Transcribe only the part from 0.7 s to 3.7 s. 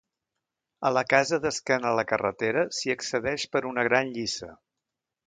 A la casa d'esquena a la carretera s'hi accedeix per